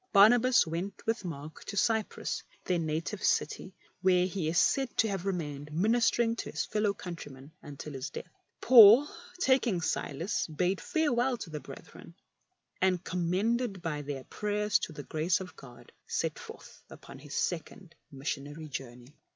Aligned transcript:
Barnabas 0.11 0.65
went 0.65 1.05
with 1.05 1.23
Mark 1.23 1.63
to 1.65 1.77
Cyprus, 1.77 2.41
their 2.65 2.79
native 2.79 3.23
city, 3.23 3.75
where 4.01 4.25
he 4.25 4.47
is 4.47 4.57
said 4.57 4.97
to 4.97 5.07
have 5.07 5.27
remained, 5.27 5.71
ministering 5.71 6.35
to 6.37 6.49
his 6.49 6.65
fellow 6.65 6.91
country 6.91 7.31
men 7.31 7.51
until 7.61 7.93
his 7.93 8.09
death. 8.09 8.25
Paul, 8.61 9.07
taking 9.39 9.79
Silas, 9.79 10.47
bade 10.47 10.81
farewell 10.81 11.37
to 11.37 11.51
the 11.51 11.59
brethren, 11.59 12.15
and, 12.81 13.03
commended 13.03 13.83
by 13.83 14.01
their 14.01 14.23
prayers 14.23 14.79
to 14.79 14.91
the 14.91 15.03
grace 15.03 15.39
of 15.39 15.55
God, 15.55 15.91
set 16.07 16.39
forth 16.39 16.81
upon 16.89 17.19
his 17.19 17.35
second 17.35 17.93
missionary 18.11 18.69
journey. 18.69 19.15